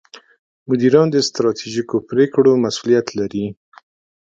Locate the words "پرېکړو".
2.09-2.51